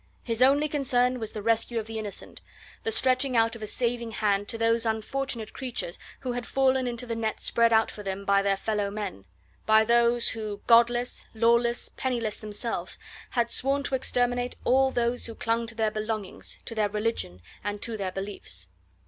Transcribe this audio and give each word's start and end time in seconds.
His 0.23 0.41
only 0.41 0.67
concern 0.67 1.19
was 1.19 1.33
the 1.33 1.43
rescue 1.43 1.79
of 1.79 1.85
the 1.85 1.99
innocent, 1.99 2.41
the 2.83 2.91
stretching 2.91 3.37
out 3.37 3.55
of 3.55 3.61
a 3.61 3.67
saving 3.67 4.13
hand 4.13 4.47
to 4.47 4.57
those 4.57 4.83
unfortunate 4.83 5.53
creatures 5.53 5.99
who 6.21 6.31
had 6.31 6.47
fallen 6.47 6.87
into 6.87 7.05
the 7.05 7.13
nets 7.15 7.45
spread 7.45 7.71
out 7.71 7.91
for 7.91 8.01
them 8.01 8.25
by 8.25 8.41
their 8.41 8.57
fellow 8.57 8.89
men; 8.89 9.25
by 9.67 9.85
those 9.85 10.29
who 10.29 10.61
godless, 10.65 11.27
lawless, 11.35 11.87
penniless 11.87 12.39
themselves 12.39 12.97
had 13.37 13.51
sworn 13.51 13.83
to 13.83 13.93
exterminate 13.93 14.55
all 14.63 14.89
those 14.89 15.27
who 15.27 15.35
clung 15.35 15.67
to 15.67 15.75
their 15.75 15.91
belongings, 15.91 16.57
to 16.65 16.73
their 16.73 16.89
religion, 16.89 17.39
and 17.63 17.79
to 17.83 17.95
their 17.95 18.11
beliefs. 18.11 18.69